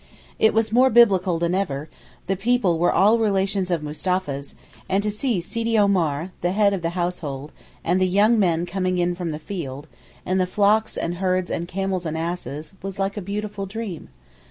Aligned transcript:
It 0.39 0.55
was 0.55 0.71
more 0.71 0.89
Biblical 0.89 1.37
than 1.37 1.53
ever; 1.53 1.87
the 2.25 2.35
people 2.35 2.79
were 2.79 2.91
all 2.91 3.19
relations 3.19 3.69
of 3.69 3.83
Mustapha's, 3.83 4.55
and 4.89 5.03
to 5.03 5.11
see 5.11 5.39
Sidi 5.39 5.77
Omar, 5.77 6.31
the 6.41 6.53
head 6.53 6.73
of 6.73 6.81
the 6.81 6.97
household, 6.97 7.51
and 7.83 8.01
the 8.01 8.07
'young 8.07 8.39
men 8.39 8.65
coming 8.65 8.97
in 8.97 9.13
from 9.13 9.29
the 9.29 9.37
field,' 9.37 9.87
and 10.25 10.41
the 10.41 10.47
'flocks 10.47 10.97
and 10.97 11.17
herds 11.17 11.51
and 11.51 11.67
camels 11.67 12.07
and 12.07 12.17
asses,' 12.17 12.73
was 12.81 12.97
like 12.97 13.15
a 13.15 13.21
beautiful 13.21 13.67
dream. 13.67 14.09